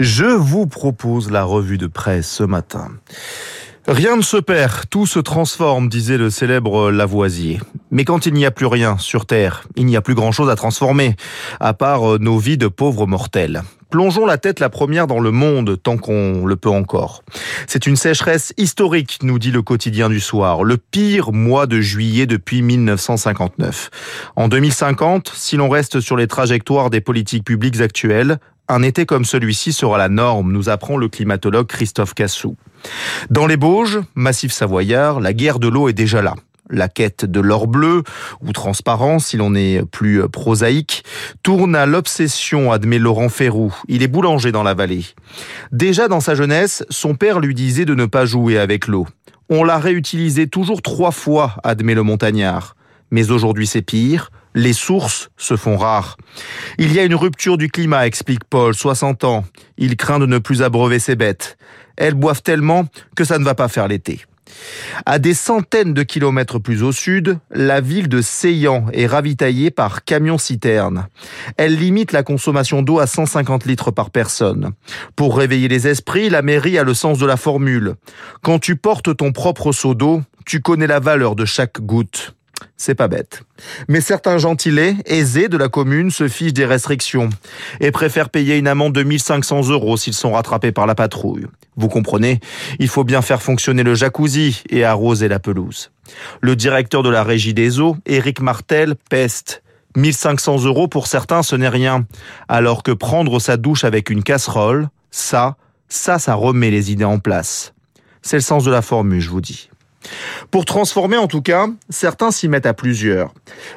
Je 0.00 0.24
vous 0.24 0.66
propose 0.66 1.30
la 1.30 1.44
revue 1.44 1.78
de 1.78 1.86
presse 1.86 2.28
ce 2.28 2.42
matin. 2.42 2.90
Rien 3.86 4.16
ne 4.16 4.22
se 4.22 4.36
perd, 4.36 4.88
tout 4.90 5.06
se 5.06 5.20
transforme, 5.20 5.88
disait 5.88 6.18
le 6.18 6.30
célèbre 6.30 6.90
Lavoisier. 6.90 7.60
Mais 7.92 8.04
quand 8.04 8.26
il 8.26 8.34
n'y 8.34 8.44
a 8.44 8.50
plus 8.50 8.66
rien 8.66 8.98
sur 8.98 9.26
Terre, 9.26 9.68
il 9.76 9.86
n'y 9.86 9.96
a 9.96 10.02
plus 10.02 10.14
grand-chose 10.14 10.50
à 10.50 10.56
transformer, 10.56 11.14
à 11.60 11.74
part 11.74 12.14
euh, 12.14 12.18
nos 12.18 12.38
vies 12.38 12.58
de 12.58 12.66
pauvres 12.66 13.06
mortels. 13.06 13.62
Plongeons 13.90 14.26
la 14.26 14.36
tête 14.36 14.58
la 14.58 14.68
première 14.68 15.06
dans 15.06 15.20
le 15.20 15.30
monde 15.30 15.80
tant 15.80 15.96
qu'on 15.96 16.44
le 16.44 16.56
peut 16.56 16.70
encore. 16.70 17.22
C'est 17.68 17.86
une 17.86 17.94
sécheresse 17.94 18.52
historique, 18.56 19.20
nous 19.22 19.38
dit 19.38 19.52
le 19.52 19.62
quotidien 19.62 20.08
du 20.08 20.18
soir, 20.18 20.64
le 20.64 20.76
pire 20.76 21.32
mois 21.32 21.66
de 21.66 21.80
juillet 21.80 22.26
depuis 22.26 22.62
1959. 22.62 23.90
En 24.34 24.48
2050, 24.48 25.32
si 25.34 25.56
l'on 25.56 25.68
reste 25.68 26.00
sur 26.00 26.16
les 26.16 26.26
trajectoires 26.26 26.90
des 26.90 27.00
politiques 27.00 27.44
publiques 27.44 27.80
actuelles, 27.80 28.38
un 28.68 28.82
été 28.82 29.06
comme 29.06 29.24
celui-ci 29.24 29.72
sera 29.72 29.98
la 29.98 30.08
norme, 30.08 30.50
nous 30.50 30.68
apprend 30.68 30.96
le 30.96 31.08
climatologue 31.08 31.68
Christophe 31.68 32.14
Cassou. 32.14 32.56
Dans 33.30 33.46
les 33.46 33.56
Bauges, 33.56 34.00
massif 34.16 34.52
savoyard, 34.52 35.20
la 35.20 35.32
guerre 35.32 35.60
de 35.60 35.68
l'eau 35.68 35.88
est 35.88 35.92
déjà 35.92 36.22
là. 36.22 36.34
La 36.68 36.88
quête 36.88 37.24
de 37.24 37.40
l'or 37.40 37.68
bleu, 37.68 38.02
ou 38.40 38.52
transparent 38.52 39.18
si 39.18 39.36
l'on 39.36 39.54
est 39.54 39.84
plus 39.84 40.28
prosaïque, 40.28 41.04
tourne 41.42 41.76
à 41.76 41.86
l'obsession, 41.86 42.72
admet 42.72 42.98
Laurent 42.98 43.28
Ferrou. 43.28 43.74
Il 43.88 44.02
est 44.02 44.08
boulanger 44.08 44.52
dans 44.52 44.62
la 44.62 44.74
vallée. 44.74 45.04
Déjà 45.72 46.08
dans 46.08 46.20
sa 46.20 46.34
jeunesse, 46.34 46.84
son 46.90 47.14
père 47.14 47.40
lui 47.40 47.54
disait 47.54 47.84
de 47.84 47.94
ne 47.94 48.06
pas 48.06 48.26
jouer 48.26 48.58
avec 48.58 48.88
l'eau. 48.88 49.06
On 49.48 49.62
l'a 49.62 49.78
réutilisé 49.78 50.48
toujours 50.48 50.82
trois 50.82 51.12
fois, 51.12 51.56
admet 51.62 51.94
le 51.94 52.02
montagnard. 52.02 52.74
Mais 53.12 53.30
aujourd'hui 53.30 53.68
c'est 53.68 53.82
pire, 53.82 54.30
les 54.56 54.72
sources 54.72 55.28
se 55.36 55.56
font 55.56 55.76
rares. 55.76 56.16
Il 56.78 56.92
y 56.92 56.98
a 56.98 57.04
une 57.04 57.14
rupture 57.14 57.58
du 57.58 57.68
climat, 57.68 58.06
explique 58.06 58.42
Paul, 58.44 58.74
60 58.74 59.22
ans. 59.22 59.44
Il 59.78 59.96
craint 59.96 60.18
de 60.18 60.26
ne 60.26 60.38
plus 60.38 60.62
abreuver 60.62 60.98
ses 60.98 61.14
bêtes. 61.14 61.58
Elles 61.96 62.14
boivent 62.14 62.42
tellement 62.42 62.86
que 63.14 63.24
ça 63.24 63.38
ne 63.38 63.44
va 63.44 63.54
pas 63.54 63.68
faire 63.68 63.86
l'été. 63.86 64.24
À 65.04 65.18
des 65.18 65.34
centaines 65.34 65.94
de 65.94 66.02
kilomètres 66.02 66.58
plus 66.58 66.82
au 66.82 66.92
sud, 66.92 67.38
la 67.50 67.80
ville 67.80 68.08
de 68.08 68.22
Seyan 68.22 68.86
est 68.92 69.06
ravitaillée 69.06 69.70
par 69.70 70.04
camions-citernes. 70.04 71.06
Elle 71.56 71.76
limite 71.76 72.12
la 72.12 72.22
consommation 72.22 72.82
d'eau 72.82 72.98
à 72.98 73.06
150 73.06 73.66
litres 73.66 73.90
par 73.90 74.10
personne. 74.10 74.72
Pour 75.14 75.36
réveiller 75.36 75.68
les 75.68 75.86
esprits, 75.88 76.30
la 76.30 76.42
mairie 76.42 76.78
a 76.78 76.84
le 76.84 76.94
sens 76.94 77.18
de 77.18 77.26
la 77.26 77.36
formule. 77.36 77.94
Quand 78.42 78.58
tu 78.58 78.76
portes 78.76 79.16
ton 79.16 79.32
propre 79.32 79.72
seau 79.72 79.94
d'eau, 79.94 80.22
tu 80.44 80.60
connais 80.60 80.86
la 80.86 81.00
valeur 81.00 81.36
de 81.36 81.44
chaque 81.44 81.80
goutte. 81.80 82.34
C'est 82.78 82.94
pas 82.94 83.08
bête. 83.08 83.42
Mais 83.88 84.02
certains 84.02 84.36
gentilés, 84.36 84.96
aisés 85.06 85.48
de 85.48 85.56
la 85.56 85.68
commune, 85.68 86.10
se 86.10 86.28
fichent 86.28 86.52
des 86.52 86.66
restrictions 86.66 87.30
et 87.80 87.90
préfèrent 87.90 88.28
payer 88.28 88.58
une 88.58 88.68
amende 88.68 88.92
de 88.92 89.02
1500 89.02 89.70
euros 89.70 89.96
s'ils 89.96 90.12
sont 90.12 90.32
rattrapés 90.32 90.72
par 90.72 90.86
la 90.86 90.94
patrouille. 90.94 91.46
Vous 91.76 91.88
comprenez, 91.88 92.40
il 92.78 92.88
faut 92.88 93.04
bien 93.04 93.22
faire 93.22 93.42
fonctionner 93.42 93.82
le 93.82 93.94
jacuzzi 93.94 94.62
et 94.68 94.84
arroser 94.84 95.28
la 95.28 95.38
pelouse. 95.38 95.90
Le 96.40 96.54
directeur 96.54 97.02
de 97.02 97.08
la 97.08 97.24
régie 97.24 97.54
des 97.54 97.80
eaux, 97.80 97.96
Éric 98.04 98.40
Martel, 98.40 98.94
peste. 99.08 99.62
1500 99.96 100.64
euros 100.64 100.88
pour 100.88 101.06
certains, 101.06 101.42
ce 101.42 101.56
n'est 101.56 101.70
rien. 101.70 102.06
Alors 102.48 102.82
que 102.82 102.92
prendre 102.92 103.38
sa 103.40 103.56
douche 103.56 103.84
avec 103.84 104.10
une 104.10 104.22
casserole, 104.22 104.90
ça, 105.10 105.56
ça, 105.88 106.18
ça 106.18 106.34
remet 106.34 106.70
les 106.70 106.92
idées 106.92 107.04
en 107.04 107.18
place. 107.18 107.72
C'est 108.20 108.36
le 108.36 108.42
sens 108.42 108.64
de 108.64 108.70
la 108.70 108.82
formule, 108.82 109.20
je 109.20 109.30
vous 109.30 109.40
dis. 109.40 109.70
Pour 110.50 110.64
transformer 110.64 111.16
en 111.16 111.26
tout 111.26 111.42
cas, 111.42 111.68
certains 111.90 112.30
s'y 112.30 112.48
mettent 112.48 112.66
à 112.66 112.74
plusieurs. 112.74 113.32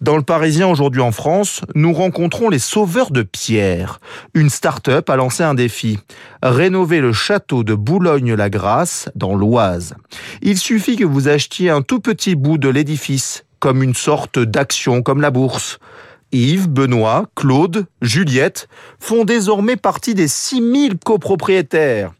Dans 0.00 0.16
le 0.16 0.22
Parisien 0.22 0.68
aujourd'hui 0.68 1.00
en 1.00 1.12
France, 1.12 1.62
nous 1.74 1.92
rencontrons 1.92 2.48
les 2.48 2.58
Sauveurs 2.58 3.10
de 3.10 3.22
Pierre. 3.22 4.00
Une 4.34 4.50
start-up 4.50 5.08
a 5.10 5.16
lancé 5.16 5.42
un 5.42 5.54
défi. 5.54 5.98
Rénover 6.42 7.00
le 7.00 7.12
château 7.12 7.64
de 7.64 7.74
Boulogne-la-Grasse 7.74 9.08
dans 9.14 9.34
l'Oise. 9.34 9.94
Il 10.42 10.58
suffit 10.58 10.96
que 10.96 11.04
vous 11.04 11.28
achetiez 11.28 11.70
un 11.70 11.82
tout 11.82 12.00
petit 12.00 12.34
bout 12.34 12.58
de 12.58 12.68
l'édifice, 12.68 13.44
comme 13.58 13.82
une 13.82 13.94
sorte 13.94 14.38
d'action 14.38 15.02
comme 15.02 15.20
la 15.20 15.30
bourse. 15.30 15.78
Yves, 16.32 16.68
Benoît, 16.68 17.26
Claude, 17.36 17.86
Juliette 18.00 18.68
font 18.98 19.24
désormais 19.24 19.76
partie 19.76 20.14
des 20.14 20.28
6000 20.28 20.98
copropriétaires. 20.98 22.12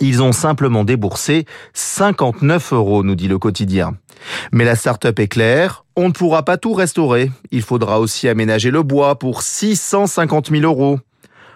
Ils 0.00 0.22
ont 0.22 0.32
simplement 0.32 0.84
déboursé 0.84 1.46
59 1.74 2.72
euros, 2.72 3.02
nous 3.02 3.14
dit 3.14 3.28
le 3.28 3.38
quotidien. 3.38 3.96
Mais 4.52 4.64
la 4.64 4.76
start-up 4.76 5.18
est 5.18 5.28
claire, 5.28 5.84
on 5.96 6.08
ne 6.08 6.12
pourra 6.12 6.44
pas 6.44 6.58
tout 6.58 6.74
restaurer. 6.74 7.30
Il 7.50 7.62
faudra 7.62 8.00
aussi 8.00 8.28
aménager 8.28 8.70
le 8.70 8.82
bois 8.82 9.18
pour 9.18 9.42
650 9.42 10.50
000 10.50 10.62
euros. 10.62 10.98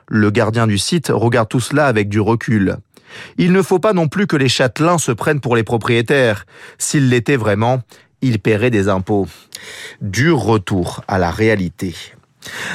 Le 0.08 0.30
gardien 0.30 0.66
du 0.66 0.78
site 0.78 1.10
regarde 1.12 1.48
tout 1.48 1.60
cela 1.60 1.86
avec 1.86 2.08
du 2.08 2.20
recul. 2.20 2.76
Il 3.38 3.52
ne 3.52 3.62
faut 3.62 3.78
pas 3.78 3.92
non 3.92 4.08
plus 4.08 4.26
que 4.26 4.36
les 4.36 4.48
châtelains 4.48 4.98
se 4.98 5.12
prennent 5.12 5.40
pour 5.40 5.56
les 5.56 5.62
propriétaires. 5.62 6.46
S'ils 6.78 7.08
l'étaient 7.08 7.36
vraiment, 7.36 7.82
ils 8.22 8.38
paieraient 8.38 8.70
des 8.70 8.88
impôts. 8.88 9.26
Dur 10.00 10.38
retour 10.38 11.02
à 11.08 11.18
la 11.18 11.30
réalité. 11.30 11.94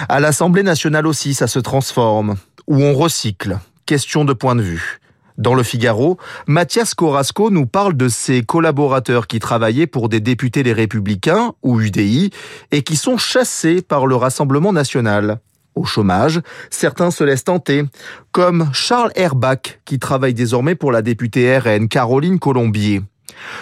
À 0.09 0.19
l'Assemblée 0.19 0.63
nationale 0.63 1.07
aussi, 1.07 1.33
ça 1.33 1.47
se 1.47 1.59
transforme. 1.59 2.35
Ou 2.67 2.83
on 2.83 2.93
recycle. 2.93 3.59
Question 3.85 4.25
de 4.25 4.33
point 4.33 4.55
de 4.55 4.61
vue. 4.61 4.99
Dans 5.37 5.53
le 5.53 5.63
Figaro, 5.63 6.17
Mathias 6.47 6.93
Corasco 6.93 7.51
nous 7.51 7.65
parle 7.65 7.97
de 7.97 8.07
ses 8.07 8.43
collaborateurs 8.43 9.27
qui 9.27 9.39
travaillaient 9.39 9.87
pour 9.87 10.07
des 10.07 10.21
députés 10.21 10.63
des 10.63 10.71
Républicains 10.71 11.53
ou 11.61 11.81
UDI 11.81 12.29
et 12.71 12.83
qui 12.83 12.95
sont 12.95 13.17
chassés 13.17 13.81
par 13.81 14.07
le 14.07 14.15
Rassemblement 14.15 14.71
national. 14.71 15.39
Au 15.75 15.83
chômage, 15.83 16.39
certains 16.69 17.11
se 17.11 17.25
laissent 17.25 17.43
tenter, 17.43 17.83
comme 18.31 18.69
Charles 18.71 19.11
Herbach 19.15 19.79
qui 19.83 19.99
travaille 19.99 20.33
désormais 20.33 20.75
pour 20.75 20.93
la 20.93 21.01
députée 21.01 21.57
RN 21.57 21.89
Caroline 21.89 22.39
Colombier. 22.39 23.01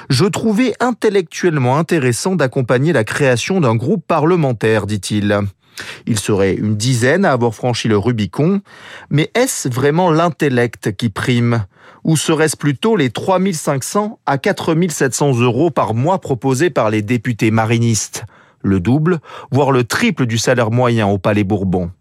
Je 0.09 0.25
trouvais 0.25 0.75
intellectuellement 0.79 1.79
intéressant 1.79 2.35
d'accompagner 2.35 2.94
la 2.94 3.03
création 3.03 3.59
d'un 3.59 3.75
groupe 3.75 4.06
parlementaire, 4.06 4.85
dit-il. 4.85 5.41
Il 6.06 6.19
serait 6.19 6.53
une 6.53 6.75
dizaine 6.75 7.25
à 7.25 7.31
avoir 7.31 7.56
franchi 7.56 7.88
le 7.88 7.97
Rubicon, 7.97 8.61
mais 9.09 9.31
est-ce 9.35 9.69
vraiment 9.69 10.11
l'intellect 10.11 10.95
qui 10.95 11.09
prime? 11.09 11.66
Ou 12.03 12.17
serait-ce 12.17 12.57
plutôt 12.57 12.95
les 12.95 13.09
3500 13.09 14.19
à 14.25 14.38
4700 14.38 15.39
euros 15.39 15.72
par 15.72 15.94
mois 15.94 16.19
proposés 16.19 16.69
par 16.69 16.89
les 16.89 17.01
députés 17.01 17.51
marinistes? 17.51 18.25
Le 18.62 18.79
double, 18.79 19.19
voire 19.51 19.72
le 19.72 19.83
triple 19.83 20.25
du 20.25 20.38
salaire 20.38 20.72
moyen 20.72 21.07
au 21.07 21.17
Palais 21.17 21.44
Bourbon. 21.44 21.91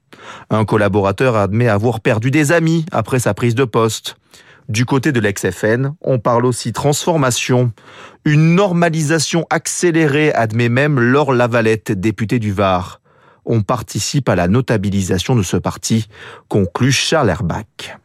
Un 0.50 0.64
collaborateur 0.64 1.36
admet 1.36 1.68
avoir 1.68 2.00
perdu 2.00 2.30
des 2.30 2.52
amis 2.52 2.86
après 2.92 3.18
sa 3.18 3.34
prise 3.34 3.54
de 3.54 3.64
poste. 3.64 4.16
Du 4.68 4.84
côté 4.84 5.10
de 5.10 5.18
l'ex-FN, 5.18 5.94
on 6.00 6.18
parle 6.20 6.46
aussi 6.46 6.72
transformation. 6.72 7.72
Une 8.24 8.54
normalisation 8.54 9.44
accélérée, 9.50 10.32
admet 10.32 10.68
même 10.68 11.00
Laure 11.00 11.32
Lavalette, 11.32 11.90
députée 11.92 12.38
du 12.38 12.52
Var 12.52 13.01
on 13.44 13.62
participe 13.62 14.28
à 14.28 14.36
la 14.36 14.48
notabilisation 14.48 15.34
de 15.36 15.42
ce 15.42 15.56
parti, 15.56 16.08
conclut 16.48 16.92
Charles 16.92 17.30
Herbach. 17.30 17.98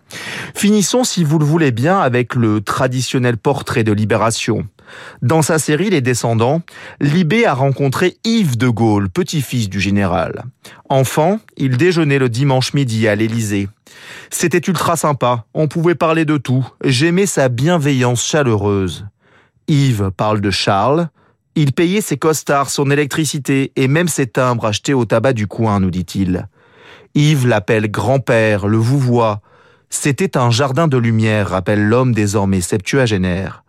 Finissons, 0.56 1.04
si 1.04 1.24
vous 1.24 1.40
le 1.40 1.46
voulez 1.46 1.72
bien, 1.72 2.00
avec 2.00 2.36
le 2.36 2.62
traditionnel 2.62 3.38
portrait 3.38 3.84
de 3.84 3.92
Libération. 3.92 4.68
Dans 5.22 5.42
sa 5.42 5.60
série 5.60 5.90
Les 5.90 6.02
Descendants, 6.02 6.62
Libé 7.02 7.46
a 7.46 7.54
rencontré 7.54 8.18
Yves 8.24 8.58
de 8.58 8.70
Gaulle, 8.70 9.10
petit-fils 9.10 9.70
du 9.70 9.82
général. 9.82 10.46
Enfant, 10.90 11.40
il 11.58 11.76
déjeunait 11.78 12.20
le 12.20 12.30
dimanche 12.30 12.74
midi 12.74 13.08
à 13.08 13.16
l'Élysée. 13.16 13.68
C'était 14.30 14.60
ultra 14.60 14.96
sympa, 14.96 15.46
on 15.54 15.68
pouvait 15.68 15.96
parler 15.96 16.24
de 16.24 16.38
tout, 16.38 16.66
j'aimais 16.84 17.26
sa 17.26 17.50
bienveillance 17.50 18.24
chaleureuse. 18.24 19.06
Yves 19.68 20.12
parle 20.16 20.40
de 20.40 20.52
Charles, 20.52 21.10
il 21.58 21.74
payait 21.74 22.02
ses 22.02 22.18
costards, 22.18 22.70
son 22.70 22.92
électricité 22.92 23.72
et 23.76 23.88
même 23.88 24.08
ses 24.08 24.28
timbres 24.28 24.66
achetés 24.66 24.94
au 24.94 25.06
tabac 25.06 25.34
du 25.34 25.48
coin, 25.48 25.80
nous 25.80 25.90
dit-il. 25.90 26.48
Yves 27.16 27.48
l'appelle 27.48 27.90
grand-père, 27.90 28.68
le 28.68 28.78
vouvoie. 28.78 29.42
C'était 29.90 30.38
un 30.38 30.52
jardin 30.52 30.88
de 30.88 30.98
lumière, 30.98 31.50
rappelle 31.50 31.84
l'homme 31.84 32.14
désormais 32.14 32.62
septuagénaire. 32.62 33.64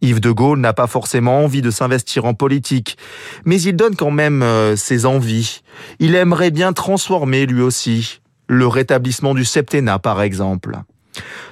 Yves 0.00 0.18
de 0.18 0.32
Gaulle 0.32 0.58
n'a 0.58 0.72
pas 0.72 0.88
forcément 0.88 1.44
envie 1.44 1.62
de 1.62 1.70
s'investir 1.70 2.24
en 2.24 2.34
politique, 2.34 2.98
mais 3.44 3.60
il 3.62 3.76
donne 3.76 3.94
quand 3.94 4.10
même 4.10 4.42
euh, 4.42 4.74
ses 4.74 5.06
envies. 5.06 5.60
Il 6.00 6.16
aimerait 6.16 6.50
bien 6.50 6.72
transformer 6.72 7.46
lui 7.46 7.62
aussi. 7.62 8.20
Le 8.48 8.66
rétablissement 8.66 9.34
du 9.34 9.44
septennat, 9.44 10.00
par 10.00 10.22
exemple. 10.22 10.76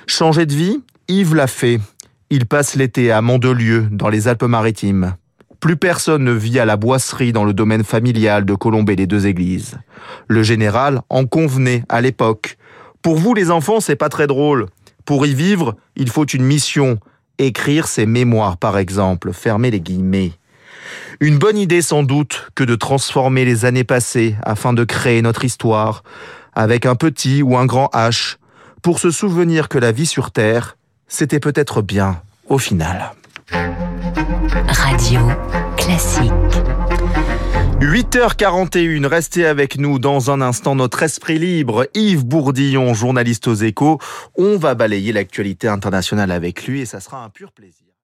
Changer 0.09 0.47
de 0.47 0.55
vie, 0.55 0.83
Yves 1.07 1.37
l'a 1.37 1.47
fait. 1.47 1.79
Il 2.31 2.47
passe 2.47 2.75
l'été 2.75 3.13
à 3.13 3.23
Mandelieu, 3.23 3.87
dans 3.93 4.09
les 4.09 4.27
Alpes-Maritimes. 4.27 5.15
Plus 5.67 5.77
personne 5.77 6.23
ne 6.23 6.31
vit 6.31 6.61
à 6.61 6.65
la 6.65 6.77
boisserie 6.77 7.33
dans 7.33 7.43
le 7.43 7.53
domaine 7.53 7.83
familial 7.83 8.45
de 8.45 8.55
colomber 8.55 8.95
les 8.95 9.09
deux 9.09 9.27
églises. 9.27 9.79
Le 10.29 10.45
général 10.45 11.01
en 11.09 11.27
convenait 11.27 11.83
à 11.89 12.01
l'époque. 12.01 12.57
Pour 13.03 13.17
vous 13.17 13.35
les 13.35 13.51
enfants, 13.51 13.81
c'est 13.81 13.97
pas 13.97 14.09
très 14.09 14.29
drôle. 14.29 14.67
Pour 15.05 15.27
y 15.27 15.35
vivre, 15.35 15.75
il 15.97 16.09
faut 16.09 16.25
une 16.25 16.45
mission. 16.45 17.01
Écrire 17.39 17.89
ses 17.89 18.07
mémoires, 18.07 18.59
par 18.59 18.79
exemple. 18.79 19.33
Fermer 19.33 19.73
les 19.73 19.81
guillemets. 19.81 20.35
Une 21.19 21.37
bonne 21.37 21.59
idée 21.59 21.83
sans 21.83 22.05
doute 22.05 22.49
que 22.55 22.63
de 22.63 22.77
transformer 22.77 23.45
les 23.45 23.65
années 23.65 23.83
passées 23.83 24.37
afin 24.45 24.73
de 24.73 24.85
créer 24.85 25.21
notre 25.21 25.45
histoire, 25.45 26.05
avec 26.55 26.87
un 26.87 26.95
petit 26.95 27.43
ou 27.43 27.57
un 27.57 27.67
grand 27.67 27.91
H, 27.93 28.37
pour 28.83 29.01
se 29.01 29.11
souvenir 29.11 29.69
que 29.69 29.79
la 29.79 29.91
vie 29.91 30.07
sur 30.07 30.31
Terre, 30.31 30.77
c'était 31.09 31.41
peut-être 31.41 31.83
bien 31.83 32.23
au 32.49 32.59
final. 32.59 33.15
Radio 34.17 35.21
classique. 35.77 36.33
8h41, 37.81 39.05
restez 39.07 39.45
avec 39.45 39.77
nous 39.77 39.99
dans 39.99 40.31
un 40.31 40.41
instant 40.41 40.75
notre 40.75 41.03
esprit 41.03 41.39
libre. 41.39 41.87
Yves 41.95 42.25
Bourdillon, 42.25 42.95
journaliste 42.95 43.47
aux 43.47 43.55
échos. 43.55 43.99
On 44.37 44.57
va 44.57 44.75
balayer 44.75 45.13
l'actualité 45.13 45.69
internationale 45.69 46.31
avec 46.31 46.67
lui 46.67 46.81
et 46.81 46.87
ça 46.87 47.01
sera 47.01 47.23
un 47.25 47.29
pur 47.29 47.53
plaisir. 47.53 47.86